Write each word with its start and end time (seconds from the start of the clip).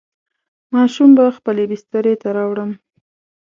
ماشوم 0.73 1.09
به 1.17 1.25
خپلې 1.37 1.63
بسترې 1.71 2.13
ته 2.21 2.29
راوړم. 2.37 2.71